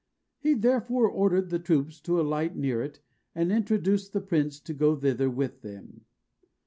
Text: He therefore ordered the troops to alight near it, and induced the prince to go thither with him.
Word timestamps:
He 0.39 0.55
therefore 0.55 1.07
ordered 1.07 1.51
the 1.51 1.59
troops 1.59 1.99
to 1.99 2.19
alight 2.19 2.55
near 2.55 2.81
it, 2.81 3.01
and 3.35 3.51
induced 3.51 4.13
the 4.13 4.19
prince 4.21 4.59
to 4.61 4.73
go 4.73 4.95
thither 4.95 5.29
with 5.29 5.61
him. 5.61 6.05